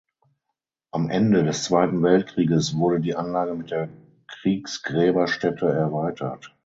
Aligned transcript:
Am 0.89 1.11
Ende 1.11 1.43
des 1.43 1.61
Zweiten 1.63 2.01
Weltkrieges 2.01 2.75
wurde 2.75 3.01
die 3.01 3.13
Anlage 3.15 3.53
mit 3.53 3.69
der 3.69 3.89
Kriegsgräberstätte 4.27 5.69
erweitert. 5.69 6.55